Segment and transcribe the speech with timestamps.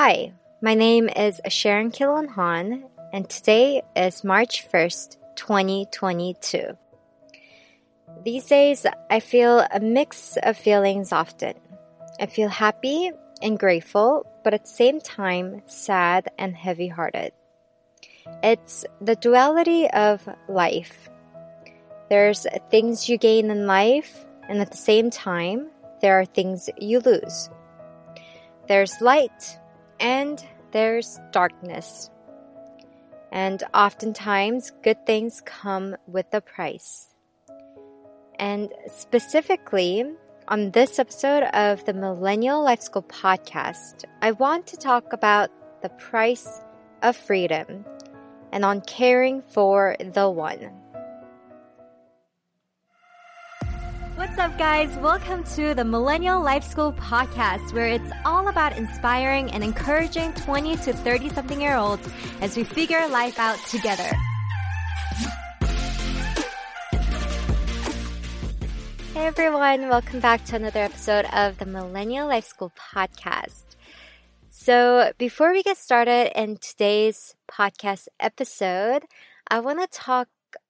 [0.00, 6.78] Hi, my name is Sharon Kilon Han, and today is March 1st, 2022.
[8.22, 11.54] These days, I feel a mix of feelings often.
[12.20, 13.10] I feel happy
[13.42, 17.32] and grateful, but at the same time, sad and heavy hearted.
[18.44, 21.08] It's the duality of life.
[22.08, 25.70] There's things you gain in life, and at the same time,
[26.02, 27.50] there are things you lose.
[28.68, 29.58] There's light
[30.00, 32.10] and there's darkness.
[33.30, 37.08] And oftentimes, good things come with a price.
[38.38, 40.04] And specifically,
[40.46, 45.50] on this episode of the Millennial Life School podcast, I want to talk about
[45.82, 46.62] the price
[47.02, 47.84] of freedom
[48.50, 50.70] and on caring for the one.
[54.18, 54.96] What's up, guys?
[54.96, 60.74] Welcome to the Millennial Life School podcast, where it's all about inspiring and encouraging 20
[60.78, 62.08] to 30 something year olds
[62.40, 64.10] as we figure life out together.
[69.14, 73.76] Hey everyone, welcome back to another episode of the Millennial Life School podcast.
[74.50, 79.04] So, before we get started in today's podcast episode,
[79.48, 80.26] I want to talk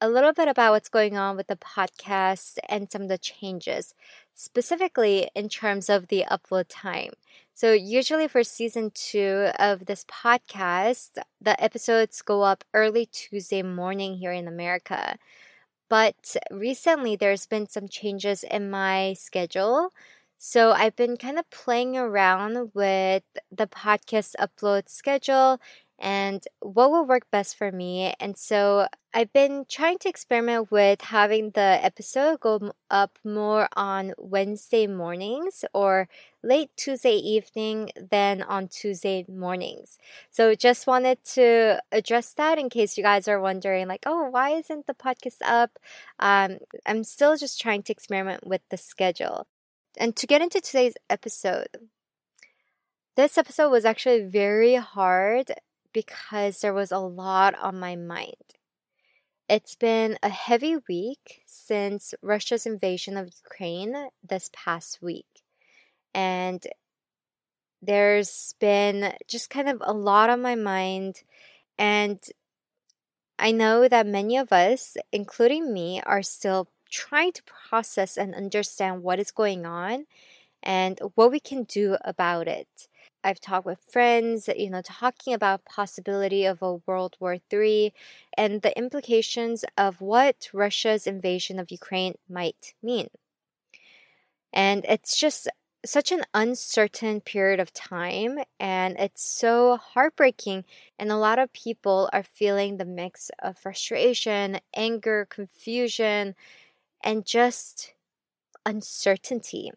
[0.00, 3.94] a little bit about what's going on with the podcast and some of the changes,
[4.34, 7.12] specifically in terms of the upload time.
[7.54, 14.16] So, usually for season two of this podcast, the episodes go up early Tuesday morning
[14.16, 15.16] here in America.
[15.88, 19.90] But recently, there's been some changes in my schedule.
[20.38, 25.60] So I've been kind of playing around with the podcast upload schedule
[26.00, 28.14] and what will work best for me.
[28.18, 34.14] And so I've been trying to experiment with having the episode go up more on
[34.16, 36.08] Wednesday mornings or
[36.42, 39.98] late Tuesday evening than on Tuesday mornings.
[40.30, 44.50] So just wanted to address that in case you guys are wondering, like, oh, why
[44.50, 45.78] isn't the podcast up?
[46.18, 49.46] Um, I'm still just trying to experiment with the schedule.
[49.98, 51.68] And to get into today's episode,
[53.16, 55.52] this episode was actually very hard
[55.92, 58.34] because there was a lot on my mind.
[59.48, 65.26] It's been a heavy week since Russia's invasion of Ukraine this past week.
[66.14, 66.64] And
[67.82, 71.22] there's been just kind of a lot on my mind.
[71.78, 72.18] And
[73.38, 79.02] I know that many of us, including me, are still trying to process and understand
[79.02, 80.06] what is going on
[80.62, 82.88] and what we can do about it.
[83.24, 87.92] I've talked with friends, you know, talking about possibility of a World War III
[88.36, 93.08] and the implications of what Russia's invasion of Ukraine might mean.
[94.52, 95.48] And it's just
[95.84, 100.64] such an uncertain period of time and it's so heartbreaking
[100.98, 106.36] and a lot of people are feeling the mix of frustration, anger, confusion
[107.04, 107.94] and just
[108.66, 109.72] uncertainty.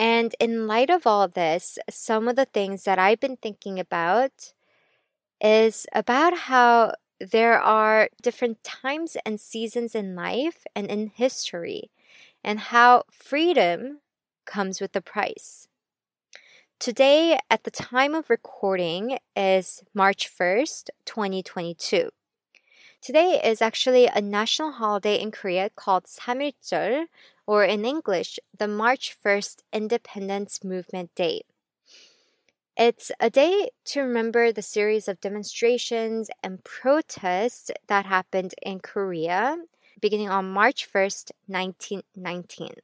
[0.00, 4.54] And in light of all this, some of the things that I've been thinking about
[5.42, 11.90] is about how there are different times and seasons in life and in history,
[12.42, 13.98] and how freedom
[14.46, 15.68] comes with a price.
[16.78, 22.08] Today, at the time of recording, is March 1st, 2022.
[23.02, 27.06] Today is actually a national holiday in Korea called Samiljeol,
[27.46, 31.40] or in English, the March 1st Independence Movement Day.
[32.76, 39.56] It's a day to remember the series of demonstrations and protests that happened in Korea
[39.98, 42.74] beginning on March 1st, 1919.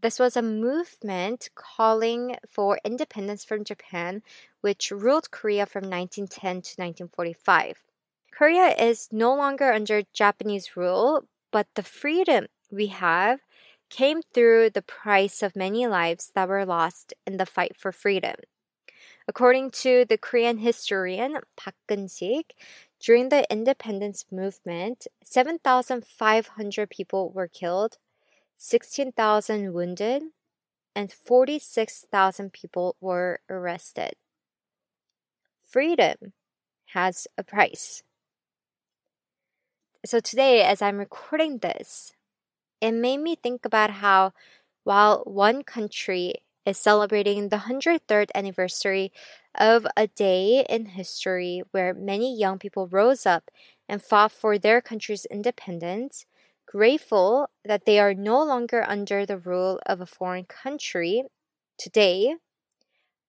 [0.00, 4.22] This was a movement calling for independence from Japan,
[4.60, 7.89] which ruled Korea from 1910 to 1945.
[8.32, 13.40] Korea is no longer under Japanese rule, but the freedom we have
[13.90, 18.36] came through the price of many lives that were lost in the fight for freedom.
[19.28, 22.54] According to the Korean historian Park Geun-sik,
[22.98, 27.98] during the independence movement, 7,500 people were killed,
[28.56, 30.22] 16,000 wounded,
[30.94, 34.14] and 46,000 people were arrested.
[35.62, 36.32] Freedom
[36.86, 38.02] has a price.
[40.06, 42.14] So today, as I'm recording this,
[42.80, 44.32] it made me think about how
[44.82, 49.12] while one country is celebrating the 103rd anniversary
[49.54, 53.50] of a day in history where many young people rose up
[53.90, 56.24] and fought for their country's independence,
[56.64, 61.24] grateful that they are no longer under the rule of a foreign country,
[61.76, 62.36] today,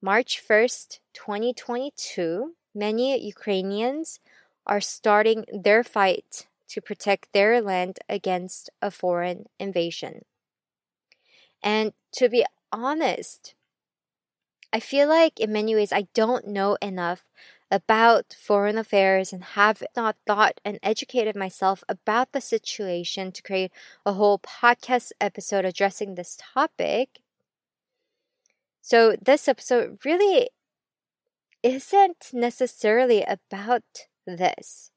[0.00, 4.20] March 1st, 2022, many Ukrainians
[4.66, 10.24] are starting their fight to protect their land against a foreign invasion.
[11.62, 13.54] And to be honest,
[14.72, 17.24] I feel like in many ways I don't know enough
[17.70, 23.72] about foreign affairs and have not thought and educated myself about the situation to create
[24.06, 27.20] a whole podcast episode addressing this topic.
[28.80, 30.50] So, this episode really
[31.62, 33.82] isn't necessarily about
[34.26, 34.90] this,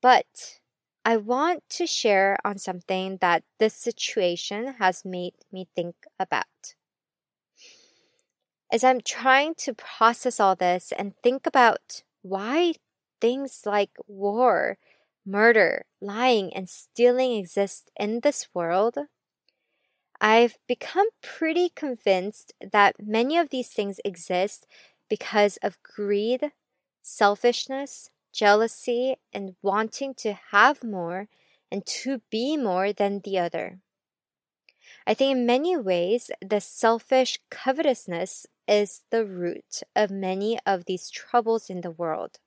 [0.00, 0.60] but
[1.04, 6.74] I want to share on something that this situation has made me think about.
[8.72, 12.74] As I'm trying to process all this and think about why
[13.20, 14.78] things like war,
[15.24, 18.98] murder, lying, and stealing exist in this world,
[20.22, 24.66] I've become pretty convinced that many of these things exist
[25.10, 26.52] because of greed,
[27.02, 31.28] selfishness, jealousy, and wanting to have more
[31.70, 33.78] and to be more than the other.
[35.06, 41.10] I think in many ways, the selfish covetousness is the root of many of these
[41.10, 42.38] troubles in the world.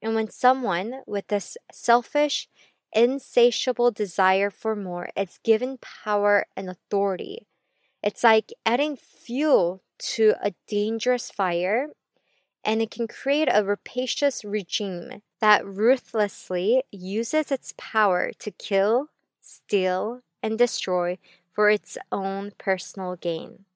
[0.00, 2.48] And when someone with this selfish,
[2.92, 7.46] insatiable desire for more is given power and authority,
[8.02, 11.88] it's like adding fuel to a dangerous fire
[12.64, 19.10] and it can create a rapacious regime that ruthlessly uses its power to kill,
[19.40, 21.18] steal, and destroy
[21.52, 23.66] for its own personal gain.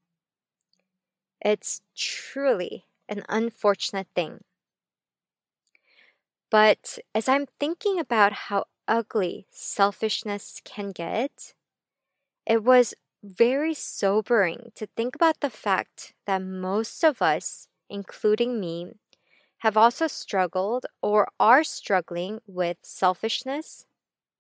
[1.41, 4.45] It's truly an unfortunate thing.
[6.51, 11.55] But as I'm thinking about how ugly selfishness can get,
[12.47, 18.93] it was very sobering to think about the fact that most of us including me,
[19.59, 23.87] have also struggled or are struggling with selfishness,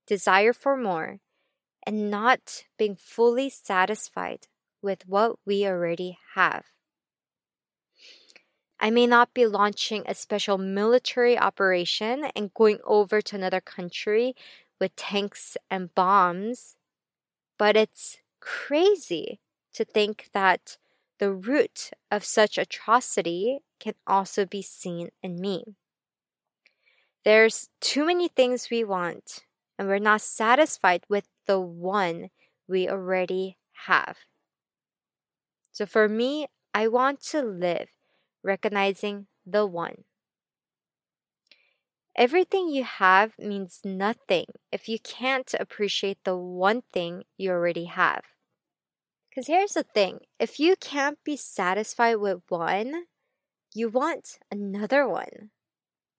[0.06, 1.20] desire for more,
[1.86, 4.48] and not being fully satisfied
[4.82, 6.66] with what we already have.
[8.78, 14.34] I may not be launching a special military operation and going over to another country
[14.78, 16.76] with tanks and bombs,
[17.58, 19.40] but it's crazy
[19.74, 20.78] to think that
[21.18, 25.76] the root of such atrocity can also be seen in me.
[27.24, 29.44] There's too many things we want,
[29.78, 32.30] and we're not satisfied with the one
[32.68, 34.18] we already have.
[35.72, 37.88] So for me, I want to live
[38.42, 40.04] recognizing the one.
[42.16, 48.22] Everything you have means nothing if you can't appreciate the one thing you already have.
[49.36, 53.04] Because here's the thing if you can't be satisfied with one,
[53.74, 55.50] you want another one.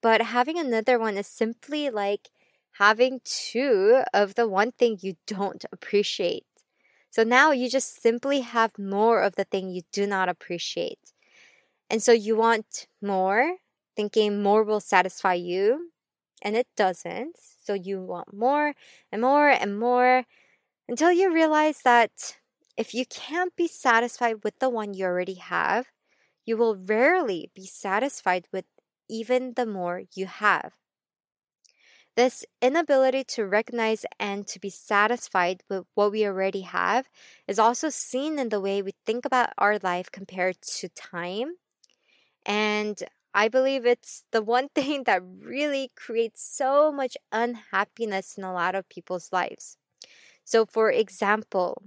[0.04, 2.30] But having another one is simply like
[2.74, 6.46] having two of the one thing you don't appreciate.
[7.10, 11.14] So now you just simply have more of the thing you do not appreciate.
[11.90, 13.56] And so you want more,
[13.96, 15.90] thinking more will satisfy you,
[16.44, 17.36] and it doesn't.
[17.64, 18.76] So you want more
[19.12, 20.26] and more and more
[20.88, 22.38] until you realize that
[22.78, 25.92] if you can't be satisfied with the one you already have,
[26.46, 28.66] you will rarely be satisfied with
[29.10, 30.74] even the more you have.
[32.16, 37.10] This inability to recognize and to be satisfied with what we already have
[37.48, 41.58] is also seen in the way we think about our life compared to time.
[42.46, 43.02] And
[43.34, 48.76] I believe it's the one thing that really creates so much unhappiness in a lot
[48.76, 49.78] of people's lives.
[50.46, 51.84] So, for example,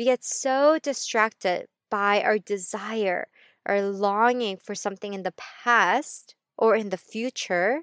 [0.00, 3.28] we get so distracted by our desire,
[3.66, 7.82] our longing for something in the past or in the future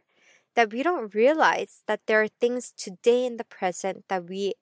[0.55, 4.55] that we don't realize that there are things today in the present that we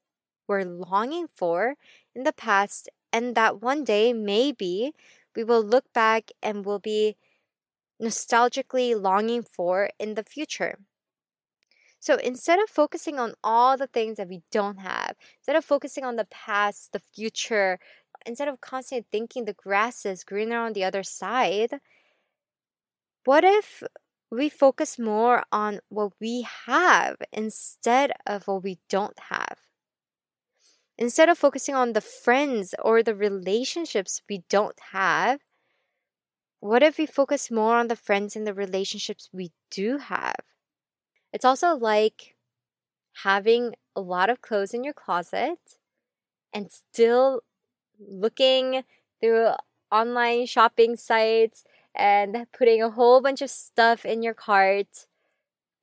[0.49, 1.75] were longing for
[2.13, 4.91] in the past and that one day maybe
[5.33, 7.15] we will look back and will be
[8.03, 10.77] nostalgically longing for in the future.
[12.05, 16.05] So instead of focusing on all the things that we don't have, instead of focusing
[16.05, 17.79] on the past, the future,
[18.27, 21.79] instead of constantly thinking the grass is greener on the other side,
[23.23, 23.81] what if
[24.29, 29.57] we focus more on what we have instead of what we don't have?
[30.99, 35.39] Instead of focusing on the friends or the relationships we don't have,
[36.59, 40.54] what if we focus more on the friends and the relationships we do have?
[41.35, 42.37] It's also like
[43.23, 45.59] having a lot of clothes in your closet
[46.53, 47.41] and still
[47.99, 48.85] looking
[49.19, 49.49] through
[49.91, 55.07] online shopping sites and putting a whole bunch of stuff in your cart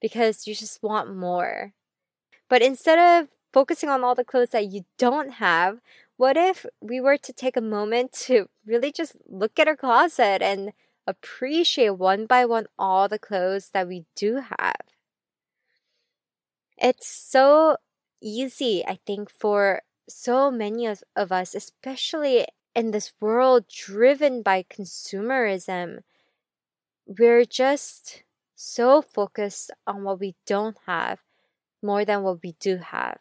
[0.00, 1.74] because you just want more.
[2.48, 5.80] But instead of focusing on all the clothes that you don't have,
[6.16, 10.40] what if we were to take a moment to really just look at our closet
[10.40, 10.72] and
[11.06, 14.91] appreciate one by one all the clothes that we do have?
[16.82, 17.76] It's so
[18.20, 24.64] easy, I think, for so many of, of us, especially in this world driven by
[24.64, 26.00] consumerism.
[27.06, 28.24] We're just
[28.56, 31.20] so focused on what we don't have
[31.82, 33.20] more than what we do have.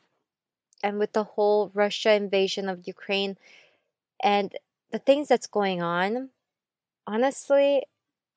[0.84, 3.38] And with the whole Russia invasion of Ukraine
[4.24, 4.56] and
[4.92, 6.30] the things that's going on,
[7.06, 7.84] honestly,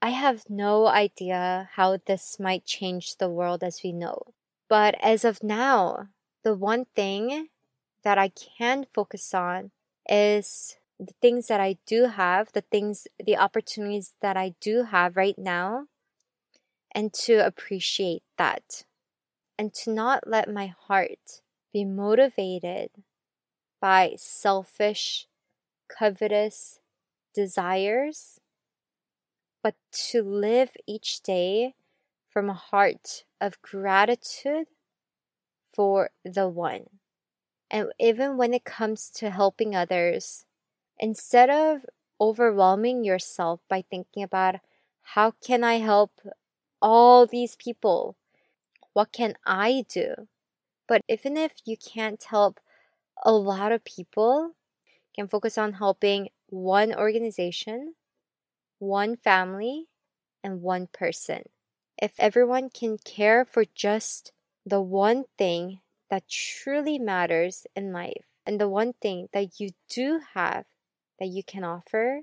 [0.02, 4.34] I have no idea how this might change the world as we know.
[4.74, 6.08] But as of now,
[6.42, 7.46] the one thing
[8.02, 8.26] that I
[8.58, 9.70] can focus on
[10.10, 15.16] is the things that I do have, the things, the opportunities that I do have
[15.16, 15.86] right now,
[16.90, 18.82] and to appreciate that.
[19.56, 21.40] And to not let my heart
[21.72, 22.90] be motivated
[23.80, 25.28] by selfish,
[25.86, 26.80] covetous
[27.32, 28.40] desires,
[29.62, 29.76] but
[30.10, 31.76] to live each day
[32.28, 34.66] from a heart of gratitude
[35.72, 36.86] for the one.
[37.70, 40.46] And even when it comes to helping others,
[40.98, 41.86] instead of
[42.20, 44.56] overwhelming yourself by thinking about
[45.02, 46.12] how can I help
[46.82, 48.16] all these people?
[48.94, 50.28] What can I do?
[50.88, 52.60] But even if you can't help
[53.24, 54.52] a lot of people,
[55.14, 57.94] can focus on helping one organization,
[58.78, 59.88] one family,
[60.44, 61.44] and one person.
[62.00, 64.32] If everyone can care for just
[64.66, 70.20] the one thing that truly matters in life and the one thing that you do
[70.34, 70.64] have
[71.18, 72.22] that you can offer,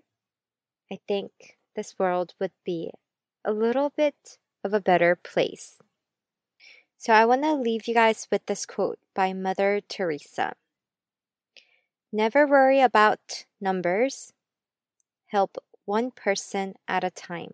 [0.92, 1.32] I think
[1.76, 2.92] this world would be
[3.46, 5.80] a little bit of a better place.
[6.98, 10.54] So I want to leave you guys with this quote by Mother Teresa.
[12.12, 14.34] Never worry about numbers.
[15.28, 17.54] Help one person at a time.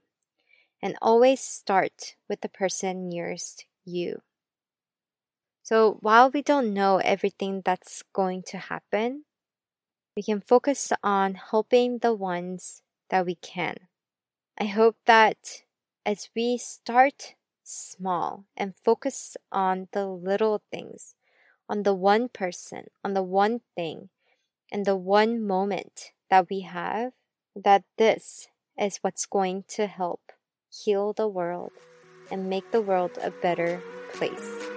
[0.81, 4.21] And always start with the person nearest you.
[5.63, 9.25] So while we don't know everything that's going to happen,
[10.15, 13.75] we can focus on helping the ones that we can.
[14.59, 15.63] I hope that
[16.05, 21.15] as we start small and focus on the little things,
[21.67, 24.09] on the one person, on the one thing,
[24.71, 27.13] and the one moment that we have,
[27.55, 28.47] that this
[28.79, 30.31] is what's going to help
[30.69, 31.71] heal the world
[32.31, 33.81] and make the world a better
[34.13, 34.76] place.